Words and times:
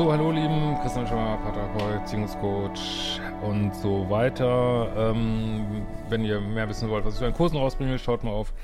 So, 0.00 0.10
hallo 0.10 0.30
lieben, 0.30 0.78
Christian 0.80 1.06
Schemmer, 1.06 1.36
Paartherapeut, 1.36 2.04
Beziehungscoach 2.04 3.20
und 3.42 3.74
so 3.74 4.08
weiter. 4.08 4.90
Ähm, 4.96 5.86
wenn 6.08 6.24
ihr 6.24 6.40
mehr 6.40 6.66
wissen 6.70 6.88
wollt, 6.88 7.04
was 7.04 7.20
ich 7.20 7.26
an 7.26 7.34
Kursen 7.34 7.58
rausbringe, 7.58 7.98
schaut 7.98 8.24
mal 8.24 8.30
auf 8.30 8.54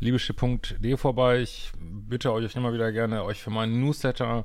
liebeschiff.de 0.00 0.98
vorbei. 0.98 1.40
Ich 1.40 1.72
bitte 1.80 2.30
euch 2.30 2.54
immer 2.56 2.74
wieder 2.74 2.92
gerne, 2.92 3.24
euch 3.24 3.40
für 3.40 3.48
meinen 3.48 3.80
Newsletter 3.80 4.44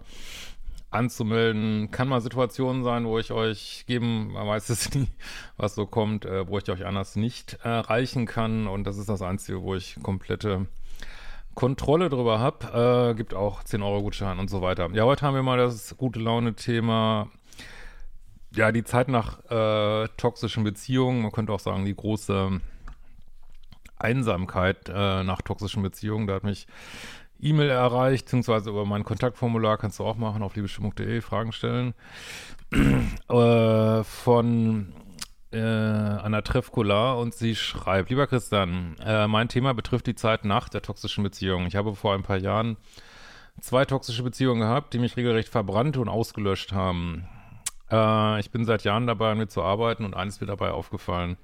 anzumelden. 0.90 1.92
Kann 1.92 2.08
mal 2.08 2.22
Situationen 2.22 2.86
sein, 2.86 3.06
wo 3.06 3.20
ich 3.20 3.34
euch 3.34 3.84
geben, 3.86 4.32
man 4.32 4.48
weiß 4.48 4.70
es 4.70 4.94
nie, 4.96 5.10
was 5.58 5.76
so 5.76 5.86
kommt, 5.86 6.24
äh, 6.24 6.48
wo 6.48 6.58
ich 6.60 6.70
euch 6.70 6.86
anders 6.86 7.18
nicht 7.18 7.58
erreichen 7.64 8.26
kann. 8.26 8.68
Und 8.68 8.86
das 8.86 8.98
ist 8.98 9.10
das 9.10 9.22
Einzige, 9.22 9.64
wo 9.64 9.76
ich 9.76 9.98
komplette 10.02 10.68
Kontrolle 11.58 12.10
drüber 12.10 12.40
habe. 12.40 13.10
Äh, 13.12 13.16
gibt 13.16 13.34
auch 13.34 13.64
10 13.64 13.82
Euro 13.82 14.04
Gutschein 14.04 14.38
und 14.38 14.48
so 14.48 14.62
weiter. 14.62 14.90
Ja, 14.94 15.06
heute 15.06 15.26
haben 15.26 15.34
wir 15.34 15.42
mal 15.42 15.58
das 15.58 15.98
gute 15.98 16.20
Laune-Thema. 16.20 17.30
Ja, 18.56 18.72
die 18.72 18.84
Zeit 18.84 19.08
nach 19.08 19.44
äh, 19.50 20.08
toxischen 20.18 20.64
Beziehungen. 20.64 21.24
Man 21.24 21.32
könnte 21.32 21.52
auch 21.52 21.60
sagen, 21.60 21.84
die 21.84 21.96
große 21.96 22.62
Einsamkeit 23.98 24.88
äh, 24.88 25.24
nach 25.24 25.42
toxischen 25.42 25.82
Beziehungen. 25.82 26.28
Da 26.28 26.36
hat 26.36 26.44
mich 26.44 26.68
E-Mail 27.40 27.72
erreicht, 27.72 28.26
beziehungsweise 28.26 28.70
über 28.70 28.86
mein 28.86 29.04
Kontaktformular 29.04 29.80
kannst 29.80 29.98
du 29.98 30.04
auch 30.04 30.16
machen, 30.16 30.44
auf 30.44 30.56
liebestimmung.de 30.56 31.22
Fragen 31.22 31.54
stellen. 31.54 31.96
äh, 33.30 34.04
von 34.04 34.94
äh, 35.52 35.60
Anna 35.60 36.42
Trefkula 36.42 37.14
und 37.14 37.34
sie 37.34 37.56
schreibt, 37.56 38.10
lieber 38.10 38.28
Christian, 38.28 38.96
äh, 39.04 39.28
mein 39.28 39.50
Thema 39.50 39.74
betrifft 39.74 40.08
die 40.08 40.16
Zeit 40.16 40.46
nach 40.46 40.70
der 40.70 40.82
toxischen 40.82 41.24
Beziehung. 41.24 41.68
Ich 41.68 41.76
habe 41.76 41.96
vor 41.96 42.14
ein 42.14 42.24
paar 42.24 42.38
Jahren 42.38 42.78
zwei 43.62 43.86
toxische 43.86 44.24
Beziehungen 44.24 44.62
gehabt, 44.62 44.94
die 44.94 45.00
mich 45.00 45.18
regelrecht 45.18 45.50
verbrannt 45.50 45.98
und 45.98 46.10
ausgelöscht 46.10 46.74
haben. 46.74 47.28
Äh, 47.90 48.40
ich 48.40 48.52
bin 48.52 48.66
seit 48.66 48.84
Jahren 48.84 49.08
dabei, 49.08 49.32
an 49.32 49.38
mir 49.38 49.48
zu 49.48 49.64
arbeiten 49.64 50.06
und 50.06 50.16
eines 50.16 50.42
mir 50.42 50.48
dabei 50.48 50.72
aufgefallen. 50.72 51.38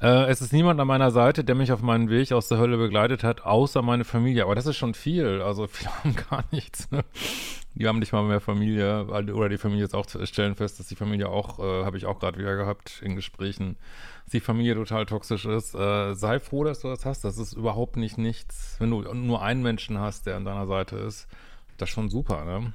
Äh, 0.00 0.30
es 0.30 0.40
ist 0.40 0.52
niemand 0.52 0.80
an 0.80 0.86
meiner 0.86 1.10
Seite, 1.10 1.44
der 1.44 1.54
mich 1.54 1.72
auf 1.72 1.82
meinen 1.82 2.08
Weg 2.08 2.32
aus 2.32 2.48
der 2.48 2.58
Hölle 2.58 2.76
begleitet 2.76 3.24
hat, 3.24 3.42
außer 3.42 3.82
meine 3.82 4.04
Familie. 4.04 4.44
Aber 4.44 4.54
das 4.54 4.66
ist 4.66 4.76
schon 4.76 4.94
viel. 4.94 5.42
Also 5.42 5.66
viele 5.68 5.90
haben 5.96 6.16
gar 6.30 6.44
nichts. 6.50 6.90
Ne? 6.90 7.04
Die 7.74 7.86
haben 7.86 7.98
nicht 7.98 8.12
mal 8.12 8.24
mehr 8.24 8.40
Familie. 8.40 9.06
Oder 9.06 9.48
die 9.48 9.58
Familie 9.58 9.84
ist 9.84 9.94
auch 9.94 10.06
stellen 10.24 10.56
fest, 10.56 10.80
dass 10.80 10.88
die 10.88 10.96
Familie 10.96 11.28
auch, 11.28 11.58
äh, 11.58 11.84
habe 11.84 11.96
ich 11.96 12.06
auch 12.06 12.18
gerade 12.18 12.38
wieder 12.38 12.56
gehabt 12.56 13.00
in 13.02 13.14
Gesprächen, 13.14 13.76
dass 14.24 14.32
die 14.32 14.40
Familie 14.40 14.74
total 14.74 15.06
toxisch 15.06 15.44
ist. 15.44 15.74
Äh, 15.74 16.14
sei 16.14 16.40
froh, 16.40 16.64
dass 16.64 16.80
du 16.80 16.88
das 16.88 17.04
hast. 17.04 17.24
Das 17.24 17.38
ist 17.38 17.52
überhaupt 17.52 17.96
nicht 17.96 18.18
nichts. 18.18 18.76
Wenn 18.78 18.90
du 18.90 19.02
nur 19.14 19.42
einen 19.42 19.62
Menschen 19.62 19.98
hast, 19.98 20.26
der 20.26 20.36
an 20.36 20.44
deiner 20.44 20.66
Seite 20.66 20.96
ist, 20.96 21.28
das 21.76 21.88
ist 21.88 21.94
schon 21.94 22.10
super, 22.10 22.44
ne? 22.44 22.72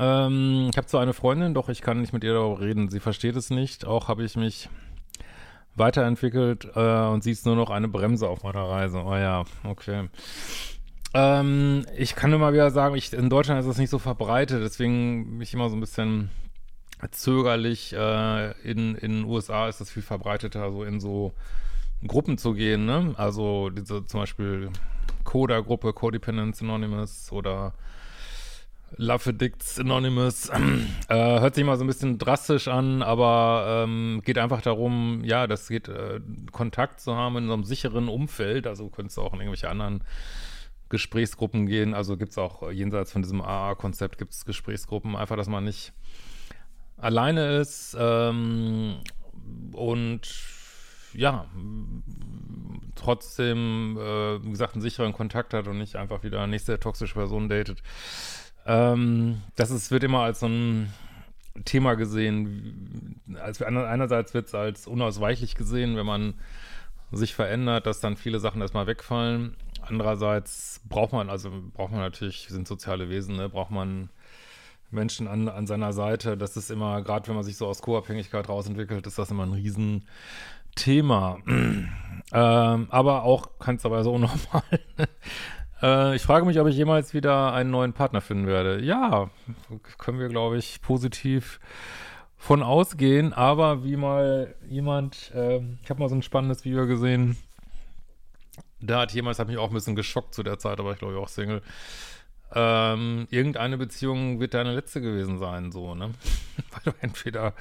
Ähm, 0.00 0.68
ich 0.70 0.76
habe 0.76 0.86
zwar 0.86 1.02
eine 1.02 1.12
Freundin, 1.12 1.54
doch 1.54 1.68
ich 1.68 1.80
kann 1.80 2.00
nicht 2.00 2.12
mit 2.12 2.24
ihr 2.24 2.32
darüber 2.32 2.60
reden. 2.60 2.88
Sie 2.88 3.00
versteht 3.00 3.36
es 3.36 3.50
nicht. 3.50 3.84
Auch 3.84 4.08
habe 4.08 4.24
ich 4.24 4.36
mich 4.36 4.68
weiterentwickelt 5.74 6.68
äh, 6.74 7.06
und 7.06 7.22
sie 7.22 7.30
ist 7.30 7.46
nur 7.46 7.56
noch 7.56 7.70
eine 7.70 7.88
Bremse 7.88 8.28
auf 8.28 8.42
meiner 8.42 8.68
Reise. 8.68 9.02
Oh 9.04 9.16
ja, 9.16 9.44
okay. 9.64 10.08
Ähm, 11.14 11.86
ich 11.96 12.14
kann 12.14 12.30
mal 12.32 12.52
wieder 12.52 12.70
sagen, 12.70 12.94
ich, 12.94 13.12
in 13.12 13.30
Deutschland 13.30 13.60
ist 13.60 13.66
das 13.66 13.78
nicht 13.78 13.90
so 13.90 13.98
verbreitet, 13.98 14.62
deswegen 14.62 15.38
mich 15.38 15.54
immer 15.54 15.70
so 15.70 15.76
ein 15.76 15.80
bisschen 15.80 16.30
zögerlich. 17.10 17.92
Äh, 17.94 18.50
in 18.62 18.94
in 18.96 19.24
USA 19.24 19.68
ist 19.68 19.80
das 19.80 19.90
viel 19.90 20.02
verbreiteter, 20.02 20.70
so 20.70 20.84
in 20.84 21.00
so 21.00 21.32
Gruppen 22.06 22.38
zu 22.38 22.52
gehen, 22.54 22.84
ne? 22.86 23.14
Also 23.16 23.70
diese 23.70 24.06
zum 24.06 24.20
Beispiel 24.20 24.70
Coda-Gruppe, 25.24 25.92
Codependence 25.92 26.62
Anonymous 26.62 27.32
oder 27.32 27.74
Love 28.96 29.30
Addicts 29.30 29.78
Anonymous. 29.78 30.50
Äh, 31.08 31.40
hört 31.40 31.54
sich 31.54 31.64
mal 31.64 31.78
so 31.78 31.84
ein 31.84 31.86
bisschen 31.86 32.18
drastisch 32.18 32.68
an, 32.68 33.02
aber 33.02 33.84
ähm, 33.86 34.20
geht 34.26 34.36
einfach 34.36 34.60
darum, 34.60 35.22
ja, 35.24 35.46
das 35.46 35.68
geht, 35.68 35.88
äh, 35.88 36.20
Kontakt 36.52 37.00
zu 37.00 37.16
haben 37.16 37.38
in 37.38 37.46
so 37.46 37.54
einem 37.54 37.64
sicheren 37.64 38.08
Umfeld. 38.08 38.66
Also 38.66 38.84
du 38.84 38.90
könntest 38.90 39.18
auch 39.18 39.32
in 39.32 39.40
irgendwelche 39.40 39.70
anderen 39.70 40.02
Gesprächsgruppen 40.88 41.66
gehen. 41.66 41.94
Also 41.94 42.16
gibt 42.16 42.32
es 42.32 42.38
auch 42.38 42.70
jenseits 42.70 43.12
von 43.12 43.22
diesem 43.22 43.40
AA-Konzept 43.40 44.18
gibt 44.18 44.32
es 44.32 44.44
Gesprächsgruppen. 44.44 45.16
Einfach, 45.16 45.36
dass 45.36 45.48
man 45.48 45.64
nicht 45.64 45.92
alleine 46.96 47.58
ist 47.58 47.96
ähm, 47.98 48.96
und 49.72 50.20
ja, 51.14 51.46
trotzdem, 52.94 53.96
äh, 53.98 54.44
wie 54.44 54.50
gesagt, 54.50 54.74
einen 54.74 54.82
sicheren 54.82 55.12
Kontakt 55.12 55.54
hat 55.54 55.68
und 55.68 55.78
nicht 55.78 55.96
einfach 55.96 56.22
wieder 56.22 56.46
nächste 56.46 56.78
toxische 56.78 57.14
Person 57.14 57.48
datet. 57.48 57.82
Ähm, 58.66 59.42
das 59.56 59.70
ist, 59.70 59.90
wird 59.90 60.04
immer 60.04 60.20
als 60.20 60.40
so 60.40 60.46
ein 60.46 60.92
Thema 61.64 61.94
gesehen. 61.94 63.20
Als, 63.40 63.62
einerseits 63.62 64.34
wird 64.34 64.48
es 64.48 64.54
als 64.54 64.86
unausweichlich 64.86 65.54
gesehen, 65.54 65.96
wenn 65.96 66.06
man 66.06 66.34
sich 67.10 67.34
verändert, 67.34 67.86
dass 67.86 68.00
dann 68.00 68.16
viele 68.16 68.38
Sachen 68.38 68.60
erstmal 68.60 68.86
wegfallen. 68.86 69.56
Andererseits 69.88 70.80
braucht 70.88 71.12
man, 71.12 71.30
also 71.30 71.50
braucht 71.74 71.92
man 71.92 72.00
natürlich, 72.00 72.48
sind 72.48 72.68
soziale 72.68 73.08
Wesen, 73.08 73.36
ne, 73.36 73.48
braucht 73.48 73.70
man 73.70 74.10
Menschen 74.90 75.28
an, 75.28 75.48
an 75.48 75.66
seiner 75.66 75.92
Seite. 75.92 76.36
Das 76.36 76.56
ist 76.56 76.70
immer, 76.70 77.02
gerade 77.02 77.28
wenn 77.28 77.34
man 77.34 77.44
sich 77.44 77.56
so 77.56 77.66
aus 77.66 77.82
Co-Abhängigkeit 77.82 78.48
rausentwickelt, 78.48 79.06
ist 79.06 79.18
das 79.18 79.30
immer 79.30 79.44
ein 79.44 79.52
Riesenthema. 79.52 81.38
ähm, 81.46 82.86
aber 82.90 83.22
auch 83.24 83.58
kann 83.58 83.76
es 83.76 83.84
aber 83.84 84.04
so 84.04 84.18
normal. 84.18 84.62
Äh, 85.80 86.16
ich 86.16 86.22
frage 86.22 86.44
mich, 86.44 86.58
ob 86.58 86.66
ich 86.66 86.76
jemals 86.76 87.14
wieder 87.14 87.52
einen 87.52 87.70
neuen 87.70 87.92
Partner 87.92 88.20
finden 88.20 88.48
werde. 88.48 88.82
Ja, 88.84 89.30
können 89.98 90.18
wir, 90.18 90.28
glaube 90.28 90.58
ich, 90.58 90.82
positiv 90.82 91.60
von 92.36 92.62
ausgehen. 92.62 93.32
Aber 93.32 93.84
wie 93.84 93.96
mal 93.96 94.56
jemand, 94.68 95.30
äh, 95.34 95.60
ich 95.82 95.90
habe 95.90 96.00
mal 96.00 96.08
so 96.08 96.16
ein 96.16 96.22
spannendes 96.22 96.64
Video 96.64 96.86
gesehen, 96.88 97.36
da 98.80 99.00
hat 99.00 99.12
jemand, 99.12 99.34
das 99.34 99.38
hat 99.40 99.48
mich 99.48 99.58
auch 99.58 99.68
ein 99.68 99.74
bisschen 99.74 99.96
geschockt 99.96 100.34
zu 100.34 100.42
der 100.42 100.58
Zeit, 100.58 100.78
aber 100.80 100.92
ich 100.92 100.98
glaube 100.98 101.14
ich 101.14 101.20
auch 101.20 101.28
Single. 101.28 101.62
Ähm, 102.54 103.26
irgendeine 103.30 103.76
Beziehung 103.76 104.40
wird 104.40 104.54
deine 104.54 104.74
letzte 104.74 105.00
gewesen 105.00 105.38
sein, 105.38 105.70
so, 105.70 105.94
ne? 105.94 106.12
Weil 106.70 106.80
du 106.84 106.92
entweder 107.00 107.54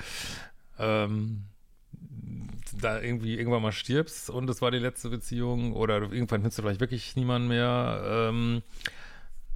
ähm, 0.79 1.43
da 2.79 3.01
irgendwie 3.01 3.37
irgendwann 3.37 3.61
mal 3.61 3.71
stirbst 3.71 4.29
und 4.29 4.49
es 4.49 4.61
war 4.61 4.71
die 4.71 4.79
letzte 4.79 5.09
Beziehung 5.09 5.73
oder 5.73 6.01
irgendwann 6.01 6.41
findest 6.41 6.59
du 6.59 6.61
vielleicht 6.61 6.79
wirklich 6.79 7.15
niemanden 7.15 7.47
mehr. 7.47 8.01
Ähm, 8.05 8.61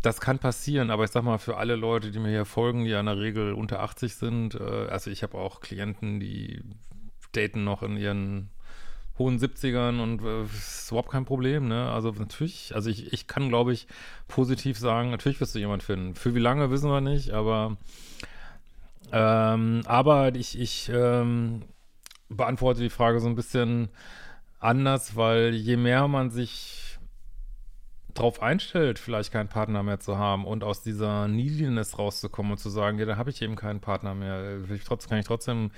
das 0.02 0.20
kann 0.20 0.40
passieren, 0.40 0.90
aber 0.90 1.04
ich 1.04 1.12
sag 1.12 1.24
mal, 1.24 1.38
für 1.38 1.58
alle 1.58 1.76
Leute, 1.76 2.12
die 2.12 2.20
mir 2.20 2.30
hier 2.30 2.46
folgen, 2.46 2.86
die 2.86 2.90
ja 2.90 3.00
in 3.00 3.06
der 3.06 3.20
Regel 3.20 3.54
unter 3.54 3.82
80 3.82 4.16
sind, 4.16 4.56
äh, 4.56 4.88
also 4.90 5.12
ich 5.12 5.22
habe 5.24 5.38
auch 5.38 5.62
Klienten, 5.62 6.20
die 6.20 6.64
daten 7.34 7.64
noch 7.64 7.84
in 7.84 7.98
ihren 7.98 8.50
hohen 9.18 9.40
70ern 9.40 10.02
und 10.02 10.22
äh, 10.24 10.44
ist 10.44 10.90
überhaupt 10.92 11.12
kein 11.12 11.26
Problem, 11.26 11.68
ne? 11.68 11.92
Also 11.92 12.12
natürlich, 12.12 12.74
also 12.76 12.90
ich, 12.90 13.14
ich 13.14 13.28
kann, 13.28 13.50
glaube 13.50 13.74
ich, 13.74 13.88
positiv 14.28 14.78
sagen, 14.78 15.12
natürlich 15.12 15.40
wirst 15.42 15.56
du 15.56 15.60
jemand 15.60 15.84
finden. 15.84 16.16
Für 16.16 16.34
wie 16.36 16.40
lange 16.40 16.72
wissen 16.72 16.90
wir 16.90 17.02
nicht, 17.02 17.32
aber 17.32 17.78
ähm, 19.12 19.82
aber 19.86 20.36
ich, 20.36 20.60
ich 20.60 20.90
ähm, 20.94 21.64
beantworte 22.30 22.82
die 22.82 22.90
Frage 22.90 23.20
so 23.20 23.28
ein 23.28 23.36
bisschen 23.36 23.90
anders, 24.60 25.16
weil 25.16 25.54
je 25.54 25.76
mehr 25.76 26.08
man 26.08 26.30
sich 26.30 26.81
darauf 28.14 28.42
einstellt, 28.42 29.00
vielleicht 29.00 29.32
keinen 29.32 29.50
Partner 29.50 29.84
mehr 29.84 30.00
zu 30.00 30.18
haben 30.18 30.46
und 30.46 30.64
aus 30.64 30.82
dieser 30.82 31.28
Neediness 31.28 31.98
rauszukommen 31.98 32.54
und 32.54 32.58
zu 32.58 32.70
sagen, 32.70 33.00
ja, 33.00 33.06
da 33.06 33.18
habe 33.18 33.30
ich 33.30 33.42
eben 33.42 33.56
keinen 33.56 33.80
Partner 33.80 34.14
mehr, 34.14 34.60
trotzdem, 34.86 35.10
kann 35.10 35.20
ich 35.20 35.26
trotzdem 35.26 35.72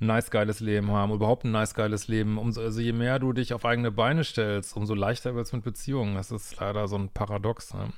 ein 0.00 0.06
nice 0.06 0.30
geiles 0.30 0.60
Leben 0.60 0.90
haben, 0.90 1.12
überhaupt 1.12 1.44
ein 1.44 1.52
nice 1.52 1.74
geiles 1.74 2.08
Leben. 2.08 2.38
Umso, 2.38 2.60
also 2.60 2.80
je 2.80 2.92
mehr 2.92 3.18
du 3.18 3.32
dich 3.32 3.54
auf 3.54 3.64
eigene 3.64 3.90
Beine 3.90 4.24
stellst, 4.24 4.76
umso 4.76 4.94
leichter 4.94 5.34
wird 5.34 5.46
es 5.46 5.52
mit 5.52 5.64
Beziehungen. 5.64 6.14
Das 6.14 6.30
ist 6.30 6.58
leider 6.60 6.88
so 6.88 6.96
ein 6.96 7.08
Paradox. 7.08 7.74
Ne? 7.74 7.92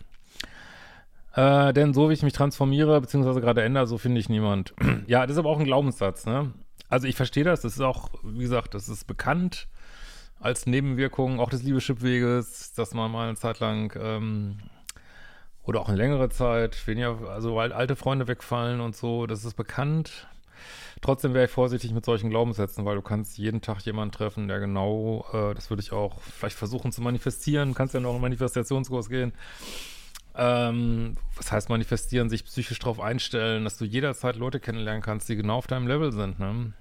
Äh, 1.34 1.72
denn 1.72 1.94
so 1.94 2.10
wie 2.10 2.14
ich 2.14 2.22
mich 2.22 2.32
transformiere, 2.32 3.00
beziehungsweise 3.00 3.40
gerade 3.40 3.62
ändere, 3.62 3.86
so 3.86 3.98
finde 3.98 4.20
ich 4.20 4.28
niemand. 4.28 4.74
ja, 5.06 5.22
das 5.26 5.32
ist 5.32 5.38
aber 5.38 5.50
auch 5.50 5.58
ein 5.58 5.64
Glaubenssatz, 5.64 6.26
ne? 6.26 6.52
Also 6.88 7.06
ich 7.06 7.16
verstehe 7.16 7.44
das, 7.44 7.62
das 7.62 7.72
ist 7.72 7.80
auch, 7.80 8.10
wie 8.22 8.42
gesagt, 8.42 8.74
das 8.74 8.90
ist 8.90 9.06
bekannt 9.06 9.66
als 10.42 10.66
Nebenwirkung 10.66 11.40
auch 11.40 11.50
des 11.50 11.62
Liebeschipweges, 11.62 12.72
dass 12.74 12.94
man 12.94 13.10
mal 13.10 13.28
eine 13.28 13.36
Zeit 13.36 13.60
lang 13.60 13.96
ähm, 13.96 14.58
oder 15.62 15.80
auch 15.80 15.88
eine 15.88 15.96
längere 15.96 16.28
Zeit 16.28 16.86
weniger, 16.86 17.30
also 17.30 17.54
weil 17.54 17.72
alte 17.72 17.94
Freunde 17.96 18.26
wegfallen 18.26 18.80
und 18.80 18.96
so, 18.96 19.26
das 19.26 19.44
ist 19.44 19.54
bekannt. 19.54 20.26
Trotzdem 21.00 21.34
wäre 21.34 21.46
ich 21.46 21.50
vorsichtig 21.50 21.92
mit 21.92 22.04
solchen 22.04 22.30
Glaubenssätzen, 22.30 22.84
weil 22.84 22.96
du 22.96 23.02
kannst 23.02 23.38
jeden 23.38 23.60
Tag 23.60 23.80
jemanden 23.80 24.12
treffen, 24.12 24.48
der 24.48 24.60
genau, 24.60 25.24
äh, 25.32 25.54
das 25.54 25.70
würde 25.70 25.82
ich 25.82 25.92
auch 25.92 26.20
vielleicht 26.20 26.56
versuchen 26.56 26.92
zu 26.92 27.02
manifestieren, 27.02 27.74
kannst 27.74 27.94
ja 27.94 28.00
noch 28.00 28.12
einen 28.12 28.20
Manifestationskurs 28.20 29.08
gehen. 29.08 29.32
Ähm, 30.34 31.16
was 31.36 31.52
heißt 31.52 31.68
manifestieren, 31.68 32.30
sich 32.30 32.44
psychisch 32.44 32.78
darauf 32.78 33.00
einstellen, 33.00 33.64
dass 33.64 33.76
du 33.76 33.84
jederzeit 33.84 34.36
Leute 34.36 34.60
kennenlernen 34.60 35.02
kannst, 35.02 35.28
die 35.28 35.36
genau 35.36 35.56
auf 35.58 35.66
deinem 35.66 35.86
Level 35.86 36.10
sind, 36.10 36.38
ne? 36.38 36.72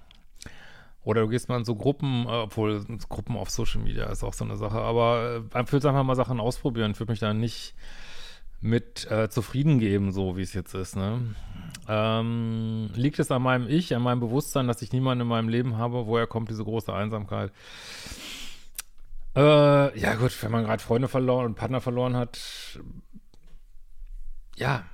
Oder 1.04 1.22
du 1.22 1.28
gehst 1.28 1.48
mal 1.48 1.58
in 1.58 1.64
so 1.64 1.74
Gruppen, 1.74 2.26
äh, 2.26 2.30
obwohl 2.30 2.84
Gruppen 3.08 3.36
auf 3.36 3.50
Social 3.50 3.80
Media 3.80 4.06
ist 4.06 4.22
auch 4.22 4.34
so 4.34 4.44
eine 4.44 4.56
Sache, 4.56 4.78
aber 4.78 5.42
äh, 5.54 5.62
ich 5.62 5.72
würde 5.72 5.88
einfach 5.88 6.04
mal 6.04 6.14
Sachen 6.14 6.40
ausprobieren, 6.40 6.92
ich 6.92 7.00
würde 7.00 7.12
mich 7.12 7.20
da 7.20 7.34
nicht 7.34 7.74
mit 8.60 9.10
äh, 9.10 9.28
zufrieden 9.28 9.80
geben, 9.80 10.12
so 10.12 10.36
wie 10.36 10.42
es 10.42 10.54
jetzt 10.54 10.74
ist, 10.74 10.94
ne? 10.94 11.34
Ähm, 11.88 12.90
liegt 12.94 13.18
es 13.18 13.32
an 13.32 13.42
meinem 13.42 13.68
Ich, 13.68 13.94
an 13.96 14.02
meinem 14.02 14.20
Bewusstsein, 14.20 14.68
dass 14.68 14.82
ich 14.82 14.92
niemanden 14.92 15.22
in 15.22 15.26
meinem 15.26 15.48
Leben 15.48 15.76
habe? 15.76 16.06
Woher 16.06 16.28
kommt 16.28 16.48
diese 16.48 16.62
große 16.62 16.94
Einsamkeit? 16.94 17.50
Äh, 19.34 19.98
ja 19.98 20.14
gut, 20.14 20.40
wenn 20.42 20.52
man 20.52 20.64
gerade 20.64 20.82
Freunde 20.82 21.08
verloren 21.08 21.46
und 21.46 21.54
Partner 21.56 21.80
verloren 21.80 22.14
hat, 22.14 22.78
ja, 24.56 24.84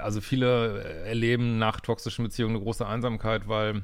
also 0.00 0.20
viele 0.20 0.84
erleben 1.04 1.58
nach 1.58 1.80
toxischen 1.80 2.24
Beziehungen 2.24 2.54
eine 2.54 2.62
große 2.62 2.86
Einsamkeit, 2.86 3.48
weil 3.48 3.82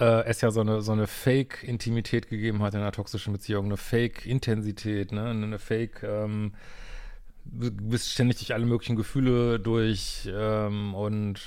äh, 0.00 0.24
es 0.24 0.40
ja 0.40 0.50
so 0.50 0.60
eine, 0.60 0.82
so 0.82 0.92
eine 0.92 1.06
Fake-Intimität 1.06 2.28
gegeben 2.28 2.62
hat 2.62 2.74
in 2.74 2.80
einer 2.80 2.92
toxischen 2.92 3.32
Beziehung, 3.32 3.66
eine 3.66 3.76
Fake-Intensität, 3.76 5.12
ne? 5.12 5.26
eine 5.26 5.58
Fake- 5.58 6.02
ähm, 6.02 6.52
du 7.44 7.70
bist 7.70 8.10
ständig 8.10 8.38
durch 8.38 8.54
alle 8.54 8.66
möglichen 8.66 8.96
Gefühle 8.96 9.58
durch 9.58 10.28
ähm, 10.32 10.94
und 10.94 11.40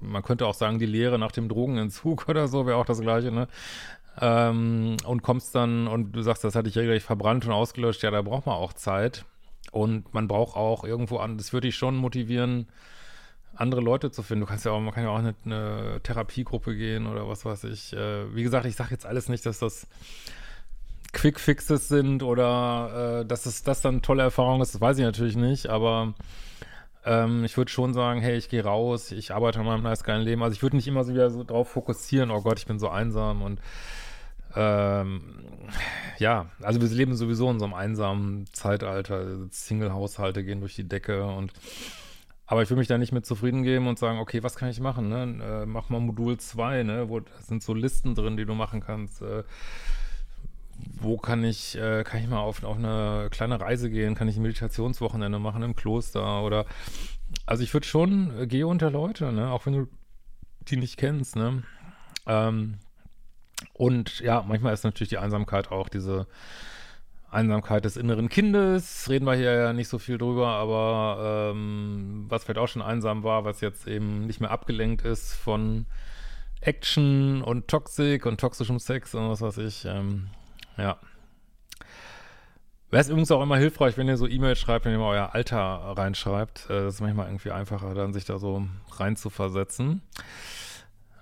man 0.00 0.22
könnte 0.22 0.46
auch 0.46 0.54
sagen, 0.54 0.78
die 0.78 0.86
Lehre 0.86 1.18
nach 1.18 1.32
dem 1.32 1.48
Drogenentzug 1.48 2.24
oder 2.28 2.48
so 2.48 2.66
wäre 2.66 2.76
auch 2.76 2.86
das 2.86 3.00
Gleiche, 3.00 3.30
ne? 3.30 3.48
Ähm, 4.20 4.96
und 5.06 5.22
kommst 5.22 5.54
dann 5.56 5.88
und 5.88 6.12
du 6.12 6.22
sagst, 6.22 6.44
das 6.44 6.54
hatte 6.54 6.68
ich 6.68 6.78
regelrecht 6.78 7.04
verbrannt 7.04 7.46
und 7.46 7.52
ausgelöscht, 7.52 8.02
ja, 8.04 8.12
da 8.12 8.22
braucht 8.22 8.46
man 8.46 8.54
auch 8.54 8.72
Zeit 8.72 9.24
und 9.72 10.14
man 10.14 10.28
braucht 10.28 10.56
auch 10.56 10.84
irgendwo 10.84 11.16
an, 11.16 11.36
das 11.36 11.52
würde 11.52 11.66
dich 11.66 11.74
schon 11.74 11.96
motivieren, 11.96 12.68
andere 13.56 13.80
Leute 13.80 14.10
zu 14.10 14.22
finden. 14.22 14.42
Du 14.42 14.46
kannst 14.46 14.64
ja 14.64 14.72
auch, 14.72 14.80
man 14.80 14.92
kann 14.92 15.04
ja 15.04 15.10
auch 15.10 15.18
in 15.18 15.34
eine 15.44 16.00
Therapiegruppe 16.02 16.76
gehen 16.76 17.06
oder 17.06 17.28
was 17.28 17.44
weiß 17.44 17.64
ich. 17.64 17.92
Äh, 17.92 18.34
wie 18.34 18.42
gesagt, 18.42 18.66
ich 18.66 18.76
sage 18.76 18.90
jetzt 18.90 19.06
alles 19.06 19.28
nicht, 19.28 19.46
dass 19.46 19.58
das 19.58 19.86
Quick 21.12 21.40
Fixes 21.40 21.88
sind 21.88 22.22
oder 22.22 23.20
äh, 23.20 23.26
dass 23.26 23.46
es 23.46 23.62
das 23.62 23.80
dann 23.80 24.02
tolle 24.02 24.22
Erfahrung 24.22 24.60
ist, 24.60 24.74
das 24.74 24.80
weiß 24.80 24.98
ich 24.98 25.04
natürlich 25.04 25.36
nicht, 25.36 25.68
aber 25.68 26.14
ähm, 27.06 27.44
ich 27.44 27.56
würde 27.56 27.70
schon 27.70 27.94
sagen, 27.94 28.20
hey, 28.20 28.36
ich 28.36 28.48
gehe 28.48 28.64
raus, 28.64 29.12
ich 29.12 29.32
arbeite 29.32 29.60
an 29.60 29.66
meinem 29.66 29.82
nice 29.82 30.04
geilen 30.04 30.22
Leben. 30.22 30.42
Also 30.42 30.54
ich 30.54 30.62
würde 30.62 30.76
nicht 30.76 30.88
immer 30.88 31.04
so 31.04 31.14
wieder 31.14 31.30
so 31.30 31.44
drauf 31.44 31.68
fokussieren, 31.68 32.30
oh 32.30 32.42
Gott, 32.42 32.58
ich 32.58 32.66
bin 32.66 32.78
so 32.78 32.88
einsam 32.88 33.42
und 33.42 33.60
ähm, 34.56 35.22
ja, 36.18 36.46
also 36.62 36.80
wir 36.80 36.88
leben 36.88 37.14
sowieso 37.16 37.50
in 37.50 37.58
so 37.58 37.64
einem 37.64 37.74
einsamen 37.74 38.46
Zeitalter. 38.52 39.48
Single-Haushalte 39.50 40.44
gehen 40.44 40.60
durch 40.60 40.76
die 40.76 40.88
Decke 40.88 41.24
und 41.24 41.52
aber 42.46 42.62
ich 42.62 42.70
will 42.70 42.76
mich 42.76 42.88
da 42.88 42.98
nicht 42.98 43.12
mit 43.12 43.24
zufrieden 43.24 43.62
geben 43.62 43.86
und 43.86 43.98
sagen, 43.98 44.18
okay, 44.18 44.42
was 44.42 44.56
kann 44.56 44.68
ich 44.68 44.80
machen? 44.80 45.08
Ne? 45.08 45.62
Äh, 45.62 45.66
mach 45.66 45.88
mal 45.88 46.00
Modul 46.00 46.36
2, 46.38 46.82
ne? 46.82 47.08
wo 47.08 47.20
da 47.20 47.30
sind 47.40 47.62
so 47.62 47.72
Listen 47.72 48.14
drin, 48.14 48.36
die 48.36 48.44
du 48.44 48.54
machen 48.54 48.80
kannst. 48.80 49.22
Äh, 49.22 49.44
wo 51.00 51.16
kann 51.16 51.44
ich, 51.44 51.76
äh, 51.76 52.04
kann 52.04 52.20
ich 52.20 52.28
mal 52.28 52.40
auf, 52.40 52.62
auf 52.64 52.76
eine 52.76 53.28
kleine 53.30 53.60
Reise 53.60 53.90
gehen? 53.90 54.14
Kann 54.14 54.28
ich 54.28 54.36
ein 54.36 54.42
Meditationswochenende 54.42 55.38
machen 55.38 55.62
im 55.62 55.76
Kloster? 55.76 56.42
Oder 56.42 56.66
also 57.46 57.62
ich 57.62 57.72
würde 57.72 57.86
schon, 57.86 58.38
äh, 58.38 58.46
gehe 58.46 58.66
unter 58.66 58.90
Leute, 58.90 59.32
ne? 59.32 59.50
Auch 59.50 59.66
wenn 59.66 59.72
du 59.72 59.88
die 60.68 60.76
nicht 60.76 60.96
kennst, 60.96 61.36
ne? 61.36 61.62
Ähm, 62.26 62.78
und 63.72 64.20
ja, 64.20 64.44
manchmal 64.46 64.74
ist 64.74 64.84
natürlich 64.84 65.10
die 65.10 65.18
Einsamkeit 65.18 65.70
auch 65.70 65.88
diese 65.88 66.26
Einsamkeit 67.34 67.84
des 67.84 67.96
inneren 67.96 68.28
Kindes, 68.28 69.08
reden 69.10 69.26
wir 69.26 69.34
hier 69.34 69.52
ja 69.52 69.72
nicht 69.72 69.88
so 69.88 69.98
viel 69.98 70.18
drüber, 70.18 70.48
aber 70.48 71.52
ähm, 71.52 72.26
was 72.28 72.44
vielleicht 72.44 72.58
auch 72.58 72.68
schon 72.68 72.82
einsam 72.82 73.22
war, 73.22 73.44
was 73.44 73.60
jetzt 73.60 73.86
eben 73.86 74.26
nicht 74.26 74.40
mehr 74.40 74.50
abgelenkt 74.50 75.02
ist 75.02 75.34
von 75.34 75.86
Action 76.60 77.42
und 77.42 77.68
Toxik 77.68 78.26
und 78.26 78.40
toxischem 78.40 78.78
Sex 78.78 79.14
und 79.14 79.28
was 79.28 79.40
weiß 79.40 79.58
ich. 79.58 79.84
Ähm, 79.84 80.28
ja. 80.76 80.98
Wäre 82.90 83.00
es 83.00 83.08
übrigens 83.08 83.30
auch 83.32 83.42
immer 83.42 83.56
hilfreich, 83.56 83.98
wenn 83.98 84.08
ihr 84.08 84.16
so 84.16 84.28
E-Mails 84.28 84.58
schreibt, 84.58 84.84
wenn 84.84 84.92
ihr 84.92 84.98
mal 84.98 85.10
euer 85.10 85.34
Alter 85.34 85.58
reinschreibt. 85.58 86.70
Äh, 86.70 86.84
das 86.84 86.94
ist 86.94 87.00
manchmal 87.00 87.26
irgendwie 87.26 87.50
einfacher, 87.50 87.94
dann 87.94 88.12
sich 88.12 88.24
da 88.24 88.38
so 88.38 88.66
rein 88.96 89.16
zu 89.16 89.30
versetzen. 89.30 90.02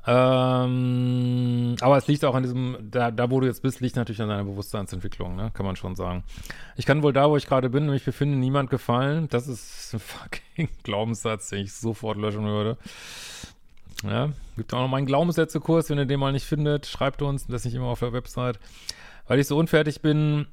Ähm, 0.06 1.76
aber 1.80 1.96
es 1.96 2.08
liegt 2.08 2.24
auch 2.24 2.34
an 2.34 2.42
diesem, 2.42 2.76
da, 2.90 3.10
da 3.10 3.30
wo 3.30 3.40
du 3.40 3.46
jetzt 3.46 3.62
bist, 3.62 3.80
liegt 3.80 3.96
natürlich 3.96 4.20
an 4.20 4.28
deiner 4.28 4.44
Bewusstseinsentwicklung, 4.44 5.36
ne? 5.36 5.50
Kann 5.54 5.64
man 5.64 5.76
schon 5.76 5.94
sagen. 5.94 6.24
Ich 6.76 6.86
kann 6.86 7.02
wohl 7.02 7.12
da, 7.12 7.30
wo 7.30 7.36
ich 7.36 7.46
gerade 7.46 7.70
bin, 7.70 7.88
mich 7.88 8.04
befinde, 8.04 8.36
niemand 8.36 8.70
gefallen. 8.70 9.28
Das 9.28 9.46
ist 9.46 9.94
ein 9.94 10.00
fucking 10.56 10.68
Glaubenssatz, 10.82 11.50
den 11.50 11.64
ich 11.64 11.72
sofort 11.72 12.18
löschen 12.18 12.44
würde. 12.44 12.78
Ja, 14.02 14.30
gibt 14.56 14.74
auch 14.74 14.80
noch 14.80 14.88
meinen 14.88 15.06
Glaubenssätze-Kurs, 15.06 15.88
wenn 15.90 15.98
ihr 15.98 16.06
den 16.06 16.18
mal 16.18 16.32
nicht 16.32 16.46
findet, 16.46 16.86
schreibt 16.86 17.22
uns, 17.22 17.46
das 17.46 17.64
nicht 17.64 17.74
immer 17.74 17.86
auf 17.86 18.00
der 18.00 18.12
Website 18.12 18.58
weil 19.26 19.38
ich 19.38 19.46
so 19.46 19.58
unfertig 19.58 20.02
bin 20.02 20.46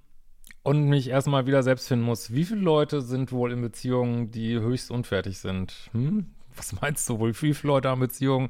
und 0.64 0.88
mich 0.88 1.10
erstmal 1.10 1.46
wieder 1.46 1.64
selbst 1.64 1.88
finden 1.88 2.06
muss. 2.06 2.34
Wie 2.34 2.46
viele 2.46 2.62
Leute 2.62 3.02
sind 3.02 3.32
wohl 3.32 3.52
in 3.52 3.62
Beziehungen, 3.62 4.32
die 4.32 4.60
höchst 4.60 4.92
unfertig 4.92 5.40
sind? 5.40 5.90
Hm? 5.92 6.28
Was 6.60 6.80
meinst 6.82 7.10
du 7.10 7.20
wohl? 7.20 7.34
Viele 7.34 7.56
Leute 7.64 7.90
haben 7.90 8.02
Beziehungen, 8.02 8.50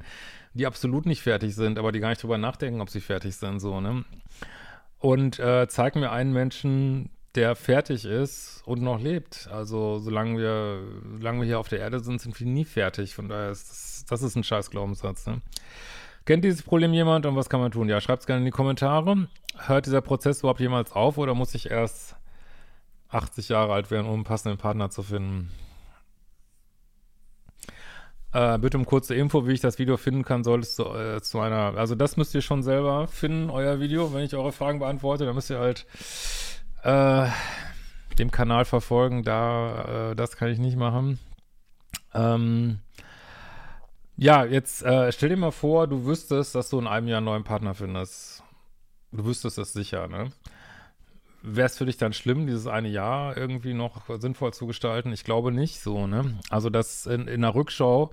die 0.53 0.65
absolut 0.65 1.05
nicht 1.05 1.21
fertig 1.21 1.55
sind, 1.55 1.77
aber 1.79 1.91
die 1.91 1.99
gar 1.99 2.09
nicht 2.09 2.23
drüber 2.23 2.37
nachdenken, 2.37 2.81
ob 2.81 2.89
sie 2.89 3.01
fertig 3.01 3.35
sind, 3.35 3.59
so, 3.59 3.79
ne? 3.79 4.03
Und 4.97 5.39
äh, 5.39 5.67
zeig 5.69 5.95
mir 5.95 6.11
einen 6.11 6.33
Menschen, 6.33 7.09
der 7.35 7.55
fertig 7.55 8.03
ist 8.03 8.63
und 8.65 8.81
noch 8.81 8.99
lebt. 8.99 9.47
Also 9.51 9.99
solange 9.99 10.37
wir, 10.39 10.81
solange 11.17 11.41
wir 11.41 11.45
hier 11.45 11.59
auf 11.59 11.69
der 11.69 11.79
Erde 11.79 11.99
sind, 11.99 12.19
sind 12.19 12.37
wir 12.39 12.47
nie 12.47 12.65
fertig. 12.65 13.15
Von 13.15 13.29
daher 13.29 13.51
ist 13.51 13.69
das, 13.69 14.05
das 14.09 14.23
ist 14.23 14.35
ein 14.35 14.43
scheiß 14.43 14.71
Glaubenssatz, 14.71 15.27
ne? 15.27 15.41
Kennt 16.25 16.43
dieses 16.43 16.63
Problem 16.63 16.93
jemand 16.93 17.25
und 17.25 17.35
was 17.35 17.49
kann 17.49 17.59
man 17.59 17.71
tun? 17.71 17.89
Ja, 17.89 18.01
schreibt 18.01 18.21
es 18.21 18.27
gerne 18.27 18.39
in 18.39 18.45
die 18.45 18.51
Kommentare. 18.51 19.27
Hört 19.57 19.85
dieser 19.85 20.01
Prozess 20.01 20.39
überhaupt 20.39 20.59
jemals 20.59 20.91
auf 20.91 21.17
oder 21.17 21.33
muss 21.33 21.55
ich 21.55 21.71
erst 21.71 22.15
80 23.09 23.49
Jahre 23.49 23.73
alt 23.73 23.89
werden, 23.89 24.05
um 24.05 24.13
einen 24.13 24.23
passenden 24.25 24.57
Partner 24.57 24.89
zu 24.89 25.01
finden? 25.01 25.49
Äh, 28.31 28.59
bitte 28.59 28.77
um 28.77 28.85
kurze 28.85 29.15
Info, 29.15 29.47
wie 29.47 29.53
ich 29.53 29.61
das 29.61 29.79
Video 29.79 29.97
finden 29.97 30.23
kann, 30.23 30.43
solltest 30.43 30.77
du 30.77 30.83
äh, 30.83 31.21
zu 31.21 31.39
einer, 31.39 31.73
also 31.77 31.95
das 31.95 32.15
müsst 32.15 32.35
ihr 32.35 32.41
schon 32.41 32.61
selber 32.61 33.07
finden, 33.07 33.49
euer 33.49 33.79
Video, 33.79 34.13
wenn 34.13 34.23
ich 34.23 34.35
eure 34.35 34.51
Fragen 34.51 34.77
beantworte, 34.77 35.25
dann 35.25 35.33
müsst 35.33 35.49
ihr 35.49 35.57
halt 35.57 35.87
äh, 36.83 37.27
dem 38.19 38.29
Kanal 38.29 38.65
verfolgen, 38.65 39.23
da, 39.23 40.11
äh, 40.11 40.15
das 40.15 40.37
kann 40.37 40.49
ich 40.49 40.59
nicht 40.59 40.77
machen. 40.77 41.17
Ähm, 42.13 42.79
ja, 44.15 44.45
jetzt 44.45 44.83
äh, 44.83 45.11
stell 45.11 45.29
dir 45.29 45.37
mal 45.37 45.51
vor, 45.51 45.87
du 45.87 46.05
wüsstest, 46.05 46.53
dass 46.53 46.69
du 46.69 46.77
in 46.77 46.87
einem 46.87 47.07
Jahr 47.07 47.17
einen 47.17 47.25
neuen 47.25 47.43
Partner 47.43 47.73
findest. 47.73 48.43
Du 49.11 49.25
wüsstest 49.25 49.57
es 49.57 49.73
sicher, 49.73 50.07
ne? 50.07 50.31
Wäre 51.41 51.67
es 51.67 51.77
für 51.77 51.85
dich 51.85 51.97
dann 51.97 52.13
schlimm, 52.13 52.47
dieses 52.47 52.67
eine 52.67 52.89
Jahr 52.89 53.37
irgendwie 53.37 53.73
noch 53.73 54.03
sinnvoll 54.19 54.53
zu 54.53 54.67
gestalten? 54.67 55.13
Ich 55.13 55.23
glaube 55.23 55.51
nicht 55.51 55.79
so, 55.79 56.05
ne? 56.05 56.37
Also, 56.49 56.69
dass 56.69 57.05
in, 57.05 57.27
in 57.27 57.41
der 57.41 57.55
Rückschau, 57.55 58.11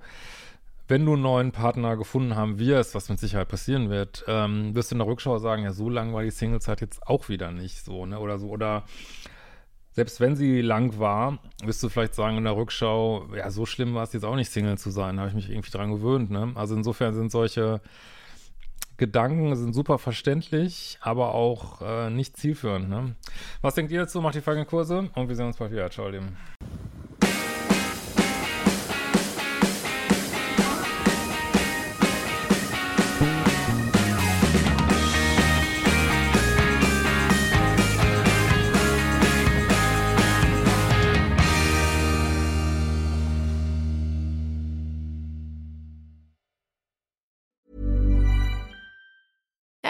wenn 0.87 1.05
du 1.05 1.13
einen 1.13 1.23
neuen 1.23 1.51
Partner 1.51 1.97
gefunden 1.97 2.35
haben 2.35 2.59
wirst, 2.59 2.95
was 2.95 3.09
mit 3.09 3.19
Sicherheit 3.19 3.49
passieren 3.49 3.89
wird, 3.89 4.23
ähm, 4.27 4.73
wirst 4.75 4.91
du 4.91 4.95
in 4.95 4.99
der 4.99 5.07
Rückschau 5.07 5.37
sagen, 5.39 5.63
ja, 5.63 5.73
so 5.73 5.89
lang 5.89 6.13
war 6.13 6.23
die 6.23 6.31
Singlezeit 6.31 6.79
jetzt 6.79 7.05
auch 7.05 7.27
wieder 7.27 7.51
nicht 7.51 7.83
so, 7.83 8.05
ne? 8.05 8.19
Oder 8.19 8.39
so, 8.39 8.47
oder 8.47 8.85
selbst 9.91 10.21
wenn 10.21 10.35
sie 10.35 10.61
lang 10.61 10.99
war, 10.99 11.39
wirst 11.63 11.81
du 11.83 11.89
vielleicht 11.89 12.13
sagen 12.15 12.37
in 12.37 12.43
der 12.43 12.55
Rückschau, 12.55 13.27
ja, 13.35 13.49
so 13.49 13.65
schlimm 13.65 13.95
war 13.95 14.03
es 14.03 14.13
jetzt 14.13 14.23
auch 14.23 14.35
nicht, 14.35 14.51
Single 14.51 14.77
zu 14.77 14.91
sein, 14.91 15.19
habe 15.19 15.29
ich 15.29 15.35
mich 15.35 15.49
irgendwie 15.49 15.71
dran 15.71 15.91
gewöhnt, 15.91 16.29
ne? 16.29 16.53
Also 16.55 16.75
insofern 16.75 17.13
sind 17.13 17.31
solche 17.31 17.81
Gedanken 18.97 19.55
sind 19.55 19.73
super 19.73 19.99
verständlich, 19.99 20.97
aber 21.01 21.33
auch 21.33 21.81
äh, 21.81 22.09
nicht 22.09 22.35
zielführend, 22.35 22.89
ne? 22.89 23.15
Was 23.61 23.75
denkt 23.75 23.91
ihr 23.91 24.01
dazu? 24.01 24.21
Macht 24.21 24.35
die 24.35 24.41
folgenden 24.41 24.67
Kurse 24.67 25.09
und 25.13 25.29
wir 25.29 25.35
sehen 25.35 25.45
uns 25.45 25.57
bald 25.57 25.71
wieder. 25.71 25.89
Ciao, 25.91 26.09
Lieben. 26.09 26.35